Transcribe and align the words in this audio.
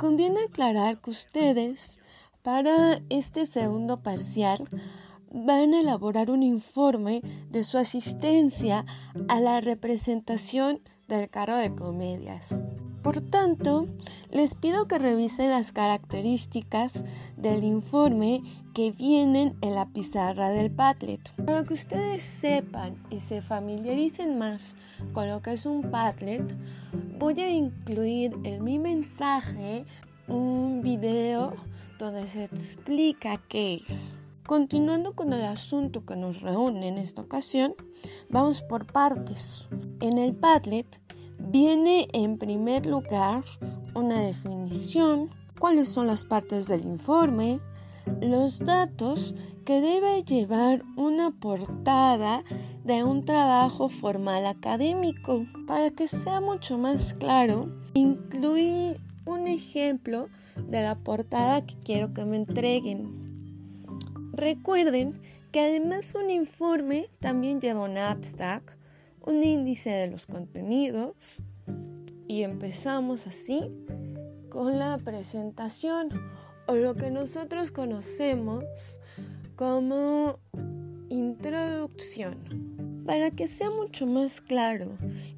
Conviene 0.00 0.44
aclarar 0.44 0.98
que 1.02 1.10
ustedes 1.10 1.98
para 2.40 3.02
este 3.10 3.44
segundo 3.44 3.98
parcial 3.98 4.66
van 5.30 5.74
a 5.74 5.80
elaborar 5.80 6.30
un 6.30 6.42
informe 6.42 7.20
de 7.50 7.64
su 7.64 7.76
asistencia 7.76 8.86
a 9.28 9.40
la 9.40 9.60
representación 9.60 10.80
del 11.06 11.28
carro 11.28 11.56
de 11.56 11.74
comedias. 11.74 12.58
Por 13.02 13.20
tanto, 13.20 13.88
les 14.30 14.54
pido 14.54 14.88
que 14.88 14.98
revisen 14.98 15.50
las 15.50 15.70
características 15.70 17.04
del 17.36 17.62
informe 17.62 18.42
que 18.72 18.92
vienen 18.92 19.54
en 19.60 19.74
la 19.74 19.84
pizarra 19.84 20.48
del 20.48 20.70
Padlet. 20.70 21.30
Para 21.44 21.62
que 21.62 21.74
ustedes 21.74 22.22
sepan 22.22 22.96
y 23.10 23.20
se 23.20 23.42
familiaricen 23.42 24.38
más 24.38 24.76
con 25.12 25.28
lo 25.28 25.42
que 25.42 25.52
es 25.52 25.66
un 25.66 25.90
Padlet, 25.90 26.54
voy 27.20 27.38
a 27.38 27.50
incluir 27.50 28.34
en 28.44 28.64
mi 28.64 28.78
mensaje 28.78 29.84
un 30.26 30.80
video 30.80 31.52
donde 31.98 32.26
se 32.26 32.44
explica 32.44 33.36
qué 33.46 33.82
es. 33.86 34.18
Continuando 34.46 35.12
con 35.12 35.34
el 35.34 35.44
asunto 35.44 36.06
que 36.06 36.16
nos 36.16 36.40
reúne 36.40 36.88
en 36.88 36.96
esta 36.96 37.20
ocasión, 37.20 37.74
vamos 38.30 38.62
por 38.62 38.86
partes. 38.86 39.68
En 40.00 40.16
el 40.16 40.34
Padlet 40.34 40.98
viene 41.38 42.08
en 42.14 42.38
primer 42.38 42.86
lugar 42.86 43.44
una 43.94 44.22
definición, 44.22 45.28
cuáles 45.58 45.90
son 45.90 46.06
las 46.06 46.24
partes 46.24 46.68
del 46.68 46.86
informe, 46.86 47.60
los 48.20 48.58
datos 48.60 49.34
que 49.64 49.80
debe 49.80 50.24
llevar 50.24 50.82
una 50.96 51.30
portada 51.30 52.44
de 52.84 53.04
un 53.04 53.24
trabajo 53.24 53.88
formal 53.88 54.46
académico. 54.46 55.46
Para 55.66 55.90
que 55.90 56.08
sea 56.08 56.40
mucho 56.40 56.78
más 56.78 57.14
claro, 57.14 57.70
incluí 57.94 58.96
un 59.26 59.46
ejemplo 59.46 60.28
de 60.68 60.82
la 60.82 60.96
portada 60.96 61.64
que 61.64 61.76
quiero 61.84 62.12
que 62.12 62.24
me 62.24 62.36
entreguen. 62.36 63.20
Recuerden 64.32 65.20
que 65.52 65.60
además 65.60 66.14
un 66.14 66.30
informe 66.30 67.10
también 67.20 67.60
lleva 67.60 67.84
un 67.84 67.98
abstract, 67.98 68.70
un 69.22 69.42
índice 69.42 69.90
de 69.90 70.06
los 70.08 70.26
contenidos 70.26 71.14
y 72.26 72.42
empezamos 72.42 73.26
así 73.26 73.60
con 74.50 74.78
la 74.78 74.96
presentación 74.98 76.08
o 76.70 76.76
lo 76.76 76.94
que 76.94 77.10
nosotros 77.10 77.72
conocemos 77.72 78.64
como 79.56 80.38
introducción. 81.08 82.36
Para 83.04 83.32
que 83.32 83.48
sea 83.48 83.70
mucho 83.70 84.06
más 84.06 84.40
claro 84.40 84.96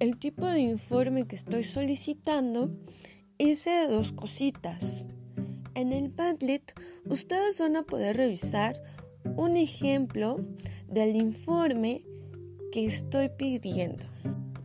el 0.00 0.18
tipo 0.18 0.46
de 0.46 0.60
informe 0.60 1.26
que 1.26 1.36
estoy 1.36 1.64
solicitando, 1.64 2.68
hice 3.38 3.86
dos 3.88 4.12
cositas. 4.12 5.06
En 5.74 5.94
el 5.94 6.10
Padlet 6.10 6.78
ustedes 7.06 7.58
van 7.58 7.76
a 7.76 7.84
poder 7.84 8.18
revisar 8.18 8.76
un 9.36 9.56
ejemplo 9.56 10.44
del 10.88 11.16
informe 11.16 12.04
que 12.70 12.84
estoy 12.84 13.30
pidiendo. 13.30 14.04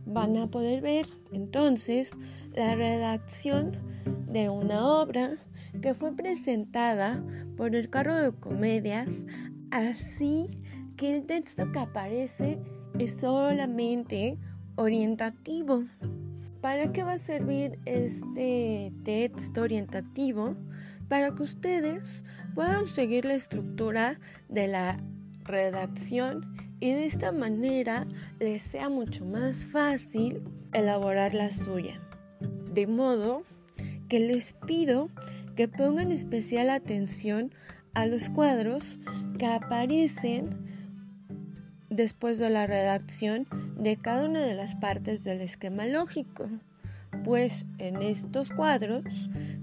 Van 0.04 0.36
a 0.36 0.46
poder 0.46 0.82
ver 0.82 1.06
entonces 1.32 2.10
la 2.52 2.74
redacción 2.74 3.78
de 4.26 4.50
una 4.50 4.86
obra 5.00 5.38
que 5.80 5.94
fue 5.94 6.14
presentada 6.14 7.24
por 7.56 7.74
el 7.74 7.90
carro 7.90 8.16
de 8.16 8.32
comedias, 8.32 9.26
así 9.70 10.48
que 10.96 11.16
el 11.16 11.26
texto 11.26 11.70
que 11.72 11.78
aparece 11.78 12.58
es 12.98 13.16
solamente 13.20 14.38
orientativo. 14.76 15.84
¿Para 16.60 16.92
qué 16.92 17.02
va 17.02 17.14
a 17.14 17.18
servir 17.18 17.78
este 17.86 18.92
texto 19.04 19.62
orientativo? 19.62 20.56
Para 21.08 21.34
que 21.34 21.42
ustedes 21.42 22.24
puedan 22.54 22.86
seguir 22.86 23.24
la 23.24 23.34
estructura 23.34 24.20
de 24.48 24.68
la 24.68 25.00
redacción 25.44 26.54
y 26.80 26.92
de 26.92 27.06
esta 27.06 27.32
manera 27.32 28.06
les 28.38 28.62
sea 28.62 28.88
mucho 28.88 29.24
más 29.24 29.66
fácil 29.66 30.42
elaborar 30.72 31.34
la 31.34 31.50
suya. 31.50 32.00
De 32.72 32.86
modo 32.86 33.42
que 34.08 34.20
les 34.20 34.54
pido 34.66 35.08
que 35.60 35.68
pongan 35.68 36.10
especial 36.10 36.70
atención 36.70 37.52
a 37.92 38.06
los 38.06 38.30
cuadros 38.30 38.98
que 39.38 39.44
aparecen 39.44 40.56
después 41.90 42.38
de 42.38 42.48
la 42.48 42.66
redacción 42.66 43.46
de 43.76 43.98
cada 43.98 44.24
una 44.24 44.40
de 44.40 44.54
las 44.54 44.74
partes 44.74 45.22
del 45.22 45.42
esquema 45.42 45.84
lógico, 45.84 46.48
pues 47.26 47.66
en 47.76 48.00
estos 48.00 48.48
cuadros 48.48 49.04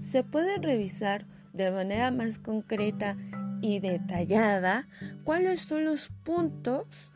se 0.00 0.22
puede 0.22 0.58
revisar 0.58 1.26
de 1.52 1.72
manera 1.72 2.12
más 2.12 2.38
concreta 2.38 3.16
y 3.60 3.80
detallada 3.80 4.86
cuáles 5.24 5.62
son 5.62 5.84
los 5.84 6.10
puntos 6.22 7.10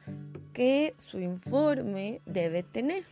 que 0.55 0.97
su 0.99 1.21
informe 1.21 2.21
debe 2.27 2.65
tener. 2.65 3.05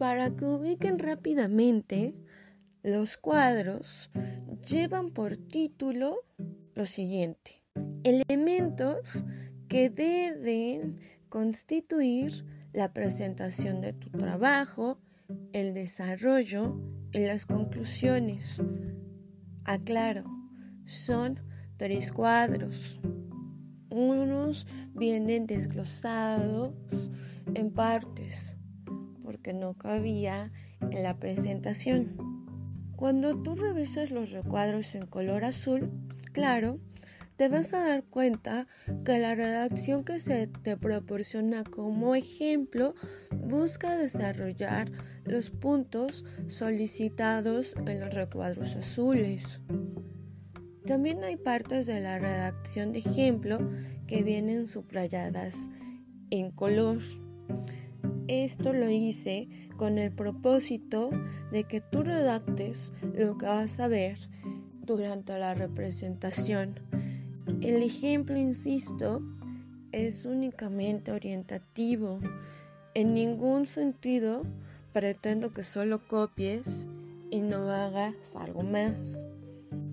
Para 0.00 0.30
que 0.30 0.44
ubiquen 0.44 0.98
rápidamente, 0.98 2.14
los 2.82 3.16
cuadros 3.16 4.10
llevan 4.68 5.10
por 5.10 5.36
título 5.36 6.24
lo 6.74 6.86
siguiente. 6.86 7.62
Elementos 8.02 9.24
que 9.68 9.88
deben 9.88 10.98
constituir 11.28 12.44
la 12.72 12.92
presentación 12.92 13.80
de 13.80 13.92
tu 13.92 14.10
trabajo, 14.10 14.98
el 15.52 15.74
desarrollo 15.74 16.76
y 17.12 17.20
las 17.20 17.46
conclusiones. 17.46 18.60
Aclaro, 19.64 20.24
son 20.84 21.38
tres 21.76 22.10
cuadros. 22.10 22.98
Unos 23.90 24.66
vienen 24.94 25.46
desglosados 25.46 27.10
en 27.54 27.70
partes 27.70 28.56
porque 29.22 29.52
no 29.52 29.74
cabía 29.74 30.50
en 30.80 31.04
la 31.04 31.16
presentación. 31.18 32.31
Cuando 33.02 33.34
tú 33.34 33.56
revisas 33.56 34.12
los 34.12 34.30
recuadros 34.30 34.94
en 34.94 35.06
color 35.06 35.44
azul, 35.44 35.90
claro, 36.30 36.78
te 37.36 37.48
vas 37.48 37.74
a 37.74 37.80
dar 37.80 38.04
cuenta 38.04 38.68
que 39.04 39.18
la 39.18 39.34
redacción 39.34 40.04
que 40.04 40.20
se 40.20 40.46
te 40.46 40.76
proporciona 40.76 41.64
como 41.64 42.14
ejemplo 42.14 42.94
busca 43.32 43.96
desarrollar 43.96 44.92
los 45.24 45.50
puntos 45.50 46.24
solicitados 46.46 47.74
en 47.84 47.98
los 47.98 48.14
recuadros 48.14 48.76
azules. 48.76 49.58
También 50.86 51.24
hay 51.24 51.36
partes 51.36 51.86
de 51.86 51.98
la 51.98 52.20
redacción 52.20 52.92
de 52.92 53.00
ejemplo 53.00 53.68
que 54.06 54.22
vienen 54.22 54.68
subrayadas 54.68 55.68
en 56.30 56.52
color. 56.52 57.00
Esto 58.28 58.72
lo 58.72 58.88
hice 58.88 59.48
con 59.82 59.98
el 59.98 60.12
propósito 60.12 61.10
de 61.50 61.64
que 61.64 61.80
tú 61.80 62.04
redactes 62.04 62.92
lo 63.18 63.36
que 63.36 63.46
vas 63.46 63.80
a 63.80 63.88
ver 63.88 64.16
durante 64.86 65.36
la 65.36 65.54
representación 65.54 66.78
el 67.60 67.82
ejemplo, 67.82 68.36
insisto, 68.36 69.20
es 69.90 70.24
únicamente 70.24 71.10
orientativo. 71.10 72.20
En 72.94 73.14
ningún 73.14 73.66
sentido 73.66 74.42
pretendo 74.92 75.50
que 75.50 75.64
solo 75.64 76.06
copies 76.06 76.88
y 77.30 77.40
no 77.40 77.68
hagas 77.68 78.36
algo 78.36 78.62
más. 78.62 79.26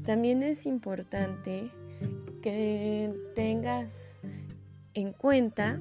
También 0.04 0.44
es 0.44 0.68
importante 0.68 1.72
que 2.44 3.12
tengas 3.34 4.22
en 4.94 5.14
cuenta 5.14 5.80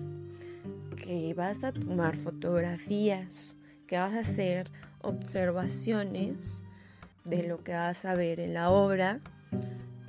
que 0.97 1.35
vas 1.35 1.65
a 1.65 1.73
tomar 1.73 2.17
fotografías, 2.17 3.55
que 3.89 3.99
vas 3.99 4.13
a 4.13 4.21
hacer 4.21 4.71
observaciones 5.01 6.63
de 7.25 7.43
lo 7.43 7.65
que 7.65 7.73
vas 7.73 8.05
a 8.05 8.15
ver 8.15 8.39
en 8.39 8.55
la 8.55 8.71
obra 8.71 9.21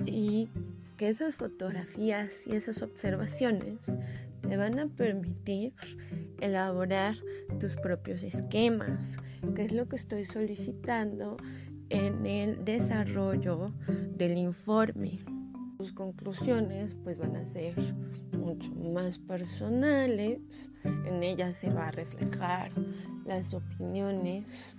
y 0.06 0.48
que 0.96 1.08
esas 1.08 1.36
fotografías 1.36 2.46
y 2.46 2.54
esas 2.54 2.82
observaciones 2.82 3.98
te 4.42 4.56
van 4.56 4.78
a 4.78 4.86
permitir 4.86 5.72
elaborar 6.40 7.14
tus 7.58 7.76
propios 7.76 8.22
esquemas, 8.22 9.16
que 9.54 9.62
es 9.62 9.72
lo 9.72 9.88
que 9.88 9.96
estoy 9.96 10.24
solicitando 10.24 11.36
en 11.88 12.24
el 12.26 12.64
desarrollo 12.64 13.72
del 14.16 14.36
informe. 14.36 15.18
Tus 15.78 15.92
conclusiones 15.92 16.94
pues 17.02 17.18
van 17.18 17.36
a 17.36 17.46
ser 17.46 17.74
mucho 18.36 18.70
más 18.74 19.18
personales, 19.18 20.70
en 20.84 21.22
ellas 21.22 21.54
se 21.54 21.70
va 21.70 21.88
a 21.88 21.90
reflejar 21.90 22.72
las 23.30 23.54
opiniones 23.54 24.76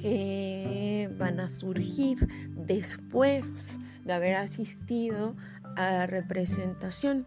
que 0.00 1.10
van 1.18 1.38
a 1.40 1.48
surgir 1.48 2.26
después 2.66 3.78
de 4.04 4.12
haber 4.12 4.36
asistido 4.36 5.36
a 5.76 5.90
la 5.90 6.06
representación. 6.06 7.26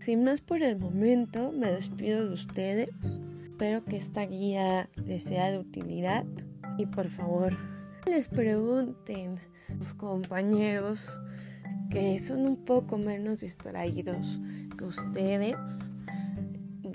Sin 0.00 0.24
más 0.24 0.40
por 0.40 0.62
el 0.62 0.78
momento, 0.78 1.52
me 1.52 1.70
despido 1.70 2.26
de 2.28 2.34
ustedes. 2.34 3.20
Espero 3.44 3.84
que 3.84 3.96
esta 3.96 4.26
guía 4.26 4.88
les 5.06 5.22
sea 5.22 5.50
de 5.50 5.58
utilidad 5.58 6.24
y 6.76 6.86
por 6.86 7.08
favor 7.08 7.56
les 8.06 8.28
pregunten 8.28 9.38
a 9.70 9.78
sus 9.78 9.94
compañeros 9.94 11.16
que 11.90 12.18
son 12.18 12.40
un 12.40 12.56
poco 12.64 12.98
menos 12.98 13.40
distraídos 13.40 14.40
que 14.76 14.84
ustedes. 14.84 15.90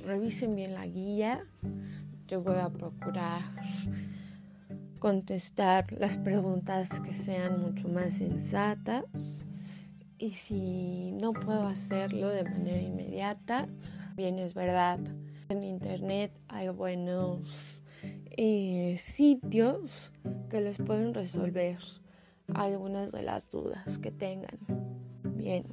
Revisen 0.05 0.55
bien 0.55 0.73
la 0.73 0.85
guía. 0.85 1.45
Yo 2.29 2.43
voy 2.43 2.57
a 2.57 2.69
procurar 2.69 3.41
contestar 4.99 5.91
las 5.93 6.15
preguntas 6.17 6.99
que 6.99 7.15
sean 7.15 7.59
mucho 7.59 7.87
más 7.89 8.13
sensatas. 8.13 9.03
Y 10.19 10.29
si 10.31 11.11
no 11.13 11.33
puedo 11.33 11.65
hacerlo 11.65 12.29
de 12.29 12.43
manera 12.43 12.79
inmediata, 12.79 13.67
bien 14.15 14.37
es 14.37 14.53
verdad. 14.53 14.99
En 15.49 15.63
internet 15.63 16.31
hay 16.49 16.69
buenos 16.69 17.81
eh, 18.37 18.95
sitios 18.99 20.11
que 20.51 20.61
les 20.61 20.77
pueden 20.77 21.15
resolver 21.15 21.79
algunas 22.53 23.11
de 23.11 23.23
las 23.23 23.49
dudas 23.49 23.97
que 23.97 24.11
tengan. 24.11 24.59
Bien. 25.35 25.65